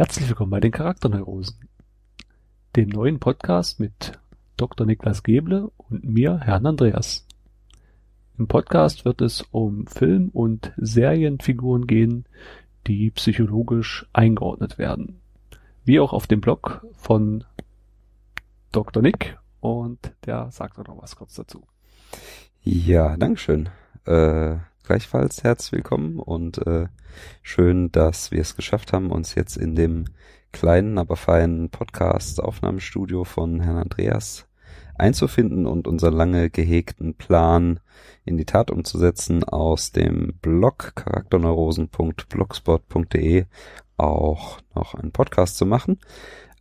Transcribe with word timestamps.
Herzlich 0.00 0.30
willkommen 0.30 0.50
bei 0.50 0.60
den 0.60 0.72
Charakterneurosen, 0.72 1.68
dem 2.74 2.88
neuen 2.88 3.20
Podcast 3.20 3.80
mit 3.80 4.12
Dr. 4.56 4.86
Niklas 4.86 5.22
Geble 5.22 5.70
und 5.76 6.04
mir, 6.04 6.40
Herrn 6.40 6.64
Andreas. 6.64 7.26
Im 8.38 8.48
Podcast 8.48 9.04
wird 9.04 9.20
es 9.20 9.42
um 9.50 9.86
Film- 9.86 10.30
und 10.30 10.72
Serienfiguren 10.78 11.86
gehen, 11.86 12.24
die 12.86 13.10
psychologisch 13.10 14.06
eingeordnet 14.14 14.78
werden. 14.78 15.20
Wie 15.84 16.00
auch 16.00 16.14
auf 16.14 16.26
dem 16.26 16.40
Blog 16.40 16.86
von 16.94 17.44
Dr. 18.72 19.02
Nick 19.02 19.36
und 19.60 20.14
der 20.24 20.50
sagt 20.50 20.78
auch 20.78 20.86
noch 20.86 21.02
was 21.02 21.14
kurz 21.14 21.34
dazu. 21.34 21.66
Ja, 22.62 23.18
Dankeschön. 23.18 23.68
Äh, 24.06 24.56
gleichfalls 24.84 25.42
herzlich 25.44 25.72
willkommen 25.72 26.18
und 26.18 26.66
äh, 26.66 26.86
schön, 27.42 27.92
dass 27.92 28.30
wir 28.30 28.40
es 28.40 28.56
geschafft 28.56 28.92
haben, 28.92 29.10
uns 29.10 29.34
jetzt 29.34 29.56
in 29.56 29.74
dem 29.74 30.04
kleinen, 30.52 30.98
aber 30.98 31.16
feinen 31.16 31.70
Podcast-Aufnahmestudio 31.70 33.24
von 33.24 33.60
Herrn 33.60 33.78
Andreas 33.78 34.46
einzufinden 34.96 35.66
und 35.66 35.88
unseren 35.88 36.14
lange 36.14 36.50
gehegten 36.50 37.14
Plan 37.14 37.80
in 38.24 38.36
die 38.36 38.44
Tat 38.44 38.70
umzusetzen, 38.70 39.42
aus 39.44 39.92
dem 39.92 40.34
Blog 40.42 40.92
charakterneurosen.blogspot.de 40.94 43.46
auch 43.96 44.60
noch 44.74 44.94
einen 44.94 45.12
Podcast 45.12 45.56
zu 45.56 45.64
machen. 45.66 45.98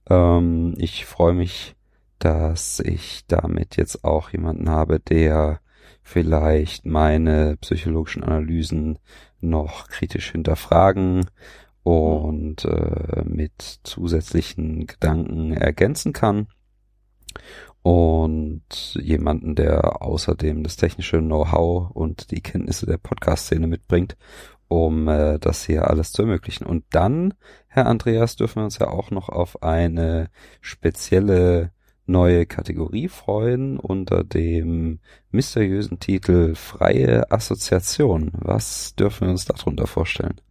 Ähm, 0.09 0.75
ich 0.77 1.05
freue 1.05 1.33
mich, 1.33 1.75
dass 2.19 2.79
ich 2.79 3.25
damit 3.27 3.77
jetzt 3.77 4.03
auch 4.03 4.29
jemanden 4.31 4.69
habe, 4.69 4.99
der 4.99 5.59
vielleicht 6.09 6.87
meine 6.87 7.55
psychologischen 7.57 8.23
Analysen 8.23 8.97
noch 9.41 9.87
kritisch 9.89 10.31
hinterfragen 10.31 11.29
und 11.83 12.65
äh, 12.65 13.23
mit 13.25 13.79
zusätzlichen 13.83 14.87
Gedanken 14.87 15.53
ergänzen 15.53 16.11
kann 16.11 16.47
und 17.83 18.95
jemanden, 18.99 19.53
der 19.53 20.01
außerdem 20.01 20.63
das 20.63 20.77
technische 20.77 21.19
Know-how 21.19 21.91
und 21.91 22.31
die 22.31 22.41
Kenntnisse 22.41 22.87
der 22.87 22.97
Podcast-Szene 22.97 23.67
mitbringt, 23.67 24.17
um 24.67 25.07
äh, 25.07 25.37
das 25.37 25.63
hier 25.63 25.87
alles 25.87 26.11
zu 26.11 26.23
ermöglichen. 26.23 26.65
Und 26.65 26.85
dann, 26.89 27.35
Herr 27.67 27.85
Andreas, 27.85 28.35
dürfen 28.35 28.61
wir 28.61 28.65
uns 28.65 28.79
ja 28.79 28.87
auch 28.87 29.11
noch 29.11 29.29
auf 29.29 29.61
eine 29.61 30.31
spezielle 30.59 31.71
neue 32.09 32.45
Kategorie 32.45 33.07
freuen 33.07 33.77
unter 33.77 34.23
dem 34.23 34.99
mysteriösen 35.31 35.99
Titel 35.99 36.55
Freie 36.55 37.31
Assoziation. 37.31 38.31
Was 38.33 38.95
dürfen 38.95 39.27
wir 39.27 39.31
uns 39.31 39.45
darunter 39.45 39.87
vorstellen? 39.87 40.41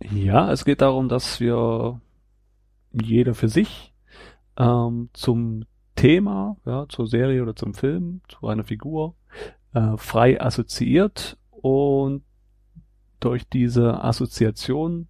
Ja, 0.00 0.50
es 0.50 0.64
geht 0.64 0.80
darum, 0.80 1.08
dass 1.08 1.40
wir 1.40 2.00
jeder 2.92 3.34
für 3.34 3.48
sich 3.48 3.92
ähm, 4.56 5.10
zum 5.12 5.64
Thema, 5.96 6.56
ja, 6.64 6.86
zur 6.88 7.06
Serie 7.06 7.42
oder 7.42 7.54
zum 7.54 7.74
Film, 7.74 8.22
zu 8.28 8.46
einer 8.46 8.64
Figur 8.64 9.14
äh, 9.74 9.96
frei 9.96 10.40
assoziiert 10.40 11.36
und 11.50 12.22
durch 13.20 13.46
diese 13.46 14.02
Assoziation 14.02 15.08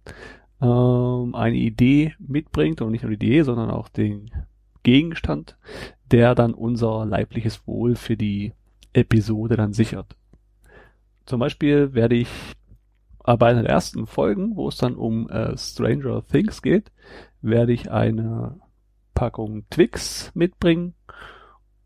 ähm, 0.61 1.33
eine 1.33 1.55
Idee 1.55 2.13
mitbringt 2.19 2.81
und 2.81 2.91
nicht 2.91 3.03
nur 3.03 3.15
die 3.15 3.25
Idee, 3.25 3.43
sondern 3.43 3.71
auch 3.71 3.87
den 3.87 4.29
Gegenstand, 4.83 5.57
der 6.11 6.35
dann 6.35 6.53
unser 6.53 7.05
leibliches 7.05 7.65
Wohl 7.67 7.95
für 7.95 8.17
die 8.17 8.53
Episode 8.93 9.55
dann 9.55 9.73
sichert. 9.73 10.15
Zum 11.25 11.39
Beispiel 11.39 11.93
werde 11.93 12.15
ich 12.15 12.29
bei 13.23 13.49
einer 13.49 13.61
der 13.61 13.71
ersten 13.71 14.07
Folgen, 14.07 14.55
wo 14.55 14.67
es 14.67 14.77
dann 14.77 14.95
um 14.95 15.29
äh, 15.29 15.55
Stranger 15.57 16.23
Things 16.27 16.61
geht, 16.61 16.91
werde 17.41 17.71
ich 17.73 17.91
eine 17.91 18.59
Packung 19.13 19.65
Twix 19.69 20.31
mitbringen. 20.33 20.95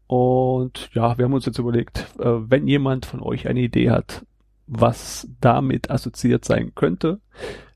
Und 0.08 0.90
ja, 0.94 1.18
wir 1.18 1.26
haben 1.26 1.34
uns 1.34 1.46
jetzt 1.46 1.60
überlegt, 1.60 2.06
äh, 2.20 2.50
wenn 2.50 2.68
jemand 2.68 3.06
von 3.06 3.22
euch 3.22 3.48
eine 3.48 3.62
Idee 3.62 3.90
hat, 3.92 4.26
was 4.68 5.28
damit 5.42 5.92
assoziiert 5.92 6.46
sein 6.46 6.74
könnte, 6.76 7.20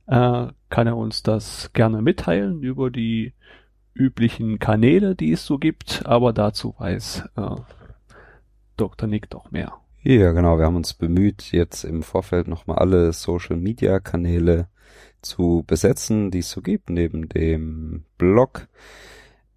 äh, 0.07 0.47
kann 0.69 0.87
er 0.87 0.97
uns 0.97 1.23
das 1.23 1.71
gerne 1.73 2.01
mitteilen 2.01 2.61
über 2.63 2.89
die 2.89 3.33
üblichen 3.99 4.57
Kanäle, 4.57 5.15
die 5.15 5.33
es 5.33 5.45
so 5.45 5.57
gibt, 5.57 6.05
aber 6.05 6.33
dazu 6.33 6.73
weiß 6.77 7.25
äh, 7.35 7.55
Dr. 8.77 9.07
Nick 9.07 9.29
doch 9.29 9.51
mehr. 9.51 9.73
Ja, 10.01 10.31
genau. 10.31 10.57
Wir 10.57 10.65
haben 10.65 10.77
uns 10.77 10.93
bemüht, 10.93 11.51
jetzt 11.51 11.83
im 11.83 12.03
Vorfeld 12.03 12.47
nochmal 12.47 12.77
alle 12.77 13.11
Social-Media-Kanäle 13.11 14.69
zu 15.21 15.65
besetzen, 15.67 16.31
die 16.31 16.39
es 16.39 16.49
so 16.49 16.61
gibt, 16.61 16.89
neben 16.89 17.27
dem 17.27 18.05
Blog. 18.17 18.69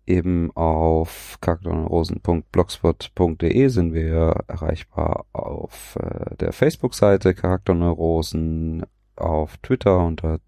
Eben 0.04 0.50
auf 0.56 1.38
charakterneurosen.blogspot.de 1.40 3.68
sind 3.68 3.94
wir 3.94 4.34
erreichbar 4.48 5.26
auf 5.32 5.96
äh, 6.00 6.34
der 6.36 6.52
Facebook-Seite 6.52 7.34
Charakterneurosen, 7.34 8.84
auf 9.14 9.58
Twitter 9.58 10.04
unter 10.04 10.40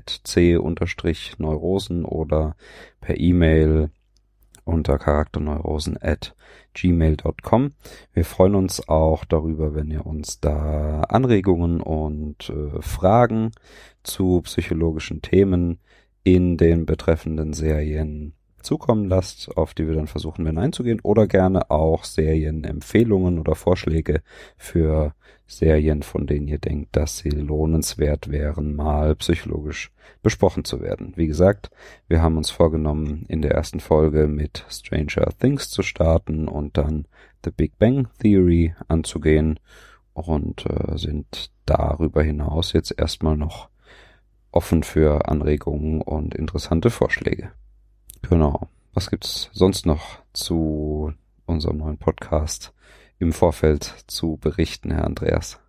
c-neurosen 0.00 2.04
oder 2.04 2.56
per 3.00 3.18
E-Mail 3.18 3.90
unter 4.64 4.98
charakterneurosen 4.98 5.98
at 6.00 6.34
gmail.com. 6.74 7.72
Wir 8.12 8.24
freuen 8.24 8.54
uns 8.54 8.88
auch 8.88 9.24
darüber, 9.24 9.74
wenn 9.74 9.90
ihr 9.90 10.06
uns 10.06 10.40
da 10.40 11.02
Anregungen 11.02 11.80
und 11.80 12.50
äh, 12.50 12.80
Fragen 12.80 13.52
zu 14.02 14.40
psychologischen 14.42 15.22
Themen 15.22 15.78
in 16.24 16.56
den 16.56 16.86
betreffenden 16.86 17.52
Serien 17.52 18.34
zukommen 18.62 19.08
lasst, 19.08 19.56
auf 19.56 19.74
die 19.74 19.88
wir 19.88 19.94
dann 19.94 20.06
versuchen 20.06 20.44
werden 20.44 20.58
einzugehen 20.58 21.00
oder 21.02 21.26
gerne 21.26 21.70
auch 21.70 22.04
Serienempfehlungen 22.04 23.40
oder 23.40 23.56
Vorschläge 23.56 24.22
für 24.56 25.14
Serien, 25.52 26.02
von 26.02 26.26
denen 26.26 26.48
ihr 26.48 26.58
denkt, 26.58 26.96
dass 26.96 27.18
sie 27.18 27.30
lohnenswert 27.30 28.30
wären, 28.30 28.74
mal 28.74 29.14
psychologisch 29.16 29.92
besprochen 30.22 30.64
zu 30.64 30.80
werden. 30.80 31.12
Wie 31.16 31.26
gesagt, 31.26 31.70
wir 32.08 32.22
haben 32.22 32.36
uns 32.36 32.50
vorgenommen, 32.50 33.24
in 33.28 33.42
der 33.42 33.52
ersten 33.52 33.80
Folge 33.80 34.26
mit 34.28 34.64
Stranger 34.70 35.28
Things 35.38 35.70
zu 35.70 35.82
starten 35.82 36.48
und 36.48 36.76
dann 36.78 37.06
The 37.44 37.50
Big 37.50 37.78
Bang 37.78 38.08
Theory 38.20 38.74
anzugehen 38.88 39.60
und 40.14 40.66
äh, 40.66 40.96
sind 40.96 41.50
darüber 41.66 42.22
hinaus 42.22 42.72
jetzt 42.72 42.94
erstmal 42.98 43.36
noch 43.36 43.68
offen 44.50 44.82
für 44.82 45.28
Anregungen 45.28 46.02
und 46.02 46.34
interessante 46.34 46.90
Vorschläge. 46.90 47.52
Genau. 48.22 48.68
Was 48.94 49.08
gibt's 49.08 49.48
sonst 49.52 49.86
noch 49.86 50.18
zu 50.32 51.14
unserem 51.46 51.78
neuen 51.78 51.98
Podcast 51.98 52.74
im 53.22 53.32
Vorfeld 53.32 54.04
zu 54.06 54.36
berichten, 54.40 54.90
Herr 54.90 55.04
Andreas? 55.04 55.60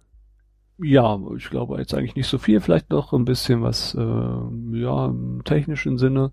Ja, 0.80 1.20
ich 1.38 1.50
glaube 1.50 1.78
jetzt 1.78 1.94
eigentlich 1.94 2.16
nicht 2.16 2.28
so 2.28 2.38
viel, 2.38 2.60
vielleicht 2.60 2.90
noch 2.90 3.14
ein 3.14 3.26
bisschen 3.26 3.62
was, 3.62 3.96
äh, 3.96 4.02
ja, 4.02 5.06
im 5.06 5.44
technischen 5.46 5.98
Sinne. 5.98 6.32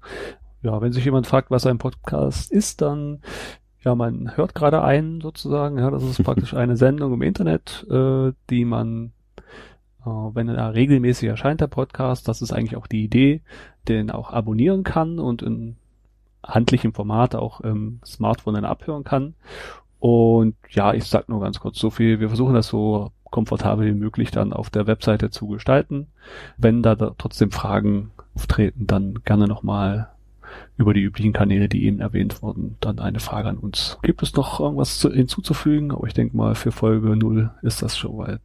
Ja, 0.63 0.81
wenn 0.81 0.93
sich 0.93 1.05
jemand 1.05 1.27
fragt, 1.27 1.51
was 1.51 1.67
ein 1.67 1.79
Podcast 1.79 2.51
ist, 2.51 2.81
dann, 2.81 3.21
ja, 3.83 3.95
man 3.95 4.37
hört 4.37 4.55
gerade 4.55 4.83
einen 4.83 5.21
sozusagen, 5.21 5.79
ja, 5.79 5.91
das 5.91 6.03
ist 6.03 6.23
praktisch 6.25 6.55
eine 6.55 6.77
Sendung 6.77 7.13
im 7.13 7.23
Internet, 7.23 7.87
äh, 7.91 8.33
die 8.49 8.65
man, 8.65 9.13
äh, 10.05 10.09
wenn 10.09 10.49
er 10.49 10.75
regelmäßig 10.75 11.29
erscheint, 11.29 11.61
der 11.61 11.67
Podcast, 11.69 12.27
das 12.27 12.43
ist 12.43 12.53
eigentlich 12.53 12.77
auch 12.77 12.87
die 12.87 13.05
Idee, 13.05 13.43
den 13.89 14.11
auch 14.11 14.33
abonnieren 14.33 14.85
kann 14.85 15.19
und 15.19 15.43
in 15.43 15.77
handlichem 16.45 16.95
Format 16.95 17.35
auch 17.35 17.61
im 17.61 18.01
Smartphone 18.05 18.55
dann 18.55 18.65
abhören 18.65 19.05
kann. 19.05 19.35
Und 20.01 20.57
ja, 20.71 20.95
ich 20.95 21.05
sag 21.05 21.29
nur 21.29 21.41
ganz 21.41 21.61
kurz 21.61 21.79
so 21.79 21.91
viel. 21.91 22.21
Wir 22.21 22.29
versuchen 22.29 22.55
das 22.55 22.69
so 22.69 23.13
komfortabel 23.31 23.87
wie 23.87 23.99
möglich 23.99 24.31
dann 24.31 24.53
auf 24.53 24.71
der 24.71 24.87
Webseite 24.87 25.31
zu 25.31 25.47
gestalten. 25.47 26.09
Wenn 26.57 26.83
da, 26.83 26.95
da 26.95 27.15
trotzdem 27.17 27.51
Fragen 27.53 28.11
auftreten, 28.35 28.87
dann 28.87 29.21
gerne 29.25 29.47
nochmal 29.47 30.09
über 30.77 30.95
die 30.95 31.03
üblichen 31.03 31.33
Kanäle, 31.33 31.69
die 31.69 31.85
eben 31.85 32.01
erwähnt 32.01 32.43
wurden, 32.43 32.77
dann 32.81 32.99
eine 32.99 33.21
Frage 33.21 33.49
an 33.49 33.59
uns. 33.59 33.99
Gibt 34.03 34.23
es 34.23 34.35
noch 34.35 34.59
irgendwas 34.59 34.99
zu, 34.99 35.13
hinzuzufügen? 35.13 35.93
Aber 35.93 36.07
ich 36.07 36.15
denke 36.15 36.37
mal, 36.37 36.55
für 36.55 36.73
Folge 36.73 37.17
0 37.17 37.51
ist 37.63 37.83
das 37.83 37.97
schon 37.97 38.17
weit 38.19 38.41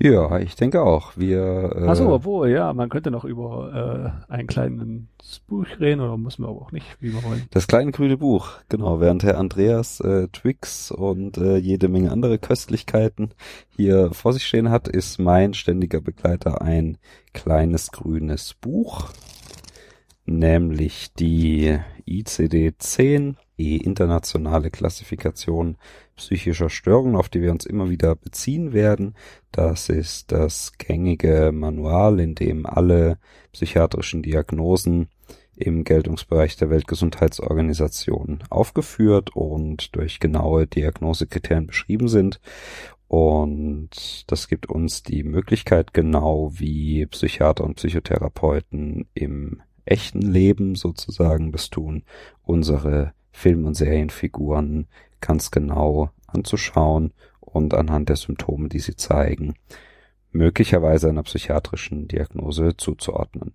ja, 0.00 0.38
ich 0.38 0.56
denke 0.56 0.82
auch. 0.82 1.16
Wir. 1.16 1.72
Äh, 1.74 1.86
Achso, 1.86 2.12
obwohl, 2.12 2.50
ja, 2.50 2.72
man 2.72 2.88
könnte 2.88 3.10
noch 3.10 3.24
über 3.24 4.14
äh, 4.28 4.32
ein 4.32 4.46
kleines 4.46 5.40
Buch 5.46 5.66
reden 5.80 6.00
oder 6.00 6.16
muss 6.16 6.38
man 6.38 6.50
aber 6.50 6.60
auch 6.60 6.72
nicht, 6.72 6.86
wie 7.00 7.12
wir 7.12 7.22
wollen. 7.22 7.44
Das 7.50 7.66
kleine 7.66 7.92
grüne 7.92 8.16
Buch, 8.16 8.50
genau. 8.68 9.00
Während 9.00 9.22
Herr 9.22 9.38
Andreas 9.38 10.00
äh, 10.00 10.28
Twix 10.28 10.90
und 10.90 11.38
äh, 11.38 11.56
jede 11.56 11.88
Menge 11.88 12.12
andere 12.12 12.38
Köstlichkeiten 12.38 13.30
hier 13.68 14.10
vor 14.12 14.32
sich 14.32 14.46
stehen 14.46 14.70
hat, 14.70 14.88
ist 14.88 15.18
mein 15.18 15.54
ständiger 15.54 16.00
Begleiter 16.00 16.62
ein 16.62 16.98
kleines 17.32 17.92
grünes 17.92 18.54
Buch, 18.54 19.10
nämlich 20.24 21.12
die 21.14 21.78
ICD 22.06 22.74
10 22.78 23.36
internationale 23.56 24.70
Klassifikation 24.70 25.76
psychischer 26.14 26.68
Störungen, 26.68 27.16
auf 27.16 27.28
die 27.28 27.42
wir 27.42 27.50
uns 27.50 27.64
immer 27.64 27.88
wieder 27.90 28.14
beziehen 28.14 28.72
werden. 28.72 29.14
Das 29.50 29.88
ist 29.88 30.32
das 30.32 30.72
gängige 30.78 31.52
Manual, 31.52 32.20
in 32.20 32.34
dem 32.34 32.66
alle 32.66 33.18
psychiatrischen 33.52 34.22
Diagnosen 34.22 35.08
im 35.56 35.84
Geltungsbereich 35.84 36.56
der 36.56 36.68
Weltgesundheitsorganisation 36.68 38.44
aufgeführt 38.50 39.34
und 39.34 39.96
durch 39.96 40.20
genaue 40.20 40.66
Diagnosekriterien 40.66 41.66
beschrieben 41.66 42.08
sind. 42.08 42.40
Und 43.08 44.24
das 44.26 44.48
gibt 44.48 44.68
uns 44.68 45.02
die 45.02 45.22
Möglichkeit, 45.22 45.94
genau 45.94 46.50
wie 46.54 47.06
Psychiater 47.06 47.64
und 47.64 47.76
Psychotherapeuten 47.76 49.06
im 49.14 49.62
echten 49.84 50.20
Leben 50.20 50.74
sozusagen 50.74 51.52
das 51.52 51.70
tun, 51.70 52.02
unsere 52.42 53.12
Film- 53.36 53.66
und 53.66 53.74
Serienfiguren 53.74 54.86
ganz 55.20 55.50
genau 55.50 56.10
anzuschauen 56.26 57.12
und 57.40 57.74
anhand 57.74 58.08
der 58.08 58.16
Symptome, 58.16 58.70
die 58.70 58.78
sie 58.78 58.96
zeigen, 58.96 59.54
möglicherweise 60.32 61.10
einer 61.10 61.22
psychiatrischen 61.22 62.08
Diagnose 62.08 62.78
zuzuordnen. 62.78 63.52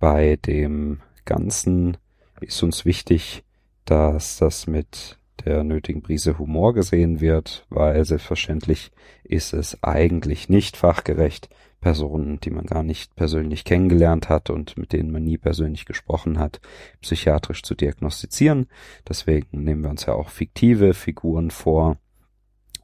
Bei 0.00 0.36
dem 0.36 1.00
Ganzen 1.26 1.96
ist 2.40 2.60
uns 2.64 2.84
wichtig, 2.84 3.44
dass 3.84 4.38
das 4.38 4.66
mit 4.66 5.18
der 5.44 5.62
nötigen 5.62 6.02
Prise 6.02 6.36
Humor 6.38 6.74
gesehen 6.74 7.20
wird, 7.20 7.66
weil 7.70 8.04
selbstverständlich 8.04 8.90
ist 9.22 9.52
es 9.52 9.80
eigentlich 9.84 10.48
nicht 10.48 10.76
fachgerecht, 10.76 11.48
Personen, 11.80 12.40
die 12.40 12.50
man 12.50 12.66
gar 12.66 12.82
nicht 12.82 13.16
persönlich 13.16 13.64
kennengelernt 13.64 14.28
hat 14.28 14.50
und 14.50 14.76
mit 14.76 14.92
denen 14.92 15.10
man 15.10 15.24
nie 15.24 15.38
persönlich 15.38 15.86
gesprochen 15.86 16.38
hat, 16.38 16.60
psychiatrisch 17.00 17.62
zu 17.62 17.74
diagnostizieren. 17.74 18.66
Deswegen 19.08 19.64
nehmen 19.64 19.82
wir 19.82 19.90
uns 19.90 20.06
ja 20.06 20.14
auch 20.14 20.28
fiktive 20.28 20.94
Figuren 20.94 21.50
vor, 21.50 21.96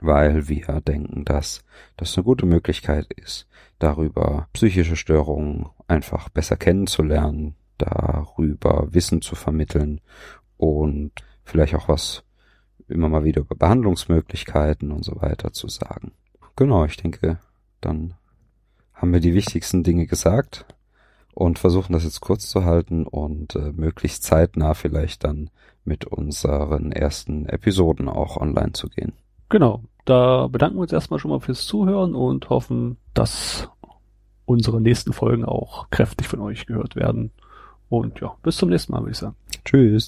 weil 0.01 0.49
wir 0.49 0.81
denken, 0.81 1.25
dass 1.25 1.65
das 1.97 2.17
eine 2.17 2.25
gute 2.25 2.47
Möglichkeit 2.47 3.13
ist, 3.15 3.47
darüber 3.79 4.49
psychische 4.53 4.97
Störungen 4.97 5.67
einfach 5.89 6.29
besser 6.29 6.57
kennenzulernen, 6.57 7.55
darüber 7.79 8.89
Wissen 8.93 9.21
zu 9.21 9.35
vermitteln 9.35 10.01
und 10.57 11.13
vielleicht 11.45 11.75
auch 11.75 11.89
was 11.89 12.25
immer 12.89 13.09
mal 13.09 13.25
wieder 13.25 13.43
über 13.43 13.57
Behandlungsmöglichkeiten 13.57 14.91
und 14.91 15.05
so 15.05 15.21
weiter 15.21 15.53
zu 15.53 15.69
sagen. 15.69 16.13
Genau, 16.57 16.85
ich 16.85 16.97
denke, 16.97 17.39
dann 17.81 18.15
haben 18.97 19.13
wir 19.13 19.21
die 19.21 19.35
wichtigsten 19.35 19.85
Dinge 19.85 20.07
gesagt 20.07 20.67
und 21.35 21.59
versuchen 21.59 21.93
das 21.93 22.05
jetzt 22.05 22.21
kurz 22.21 22.49
zu 22.49 22.65
halten 22.65 23.07
und 23.07 23.55
äh, 23.55 23.73
möglichst 23.73 24.25
zeitnah 24.25 24.75
vielleicht 24.75 25.23
dann 25.23 25.51
mit 25.85 26.07
unseren 26.07 26.93
ersten 26.93 27.47
Episoden 27.47 28.09
auch 28.09 28.39
online 28.39 28.73
zu 28.73 28.89
gehen. 28.89 29.13
Genau, 29.51 29.83
da 30.07 30.49
bedanken 30.49 30.79
wir 30.79 30.83
uns 30.83 30.93
erstmal 30.93 31.21
schon 31.21 31.31
mal 31.31 31.41
fürs 31.41 31.67
Zuhören 31.67 32.15
und 32.15 32.49
hoffen, 32.49 32.97
dass 33.15 33.69
unsere 34.47 34.81
nächsten 34.81 35.13
Folgen 35.13 35.45
auch 35.45 35.91
kräftig 35.91 36.27
von 36.27 36.41
euch 36.41 36.67
gehört 36.67 36.97
werden. 36.97 37.33
Und 37.89 38.21
ja, 38.21 38.35
bis 38.43 38.57
zum 38.57 38.71
nächsten 38.71 38.93
Mal, 38.93 39.01
würde 39.01 39.13
ich 39.13 39.19
sagen. 39.19 39.37
Tschüss. 39.65 40.05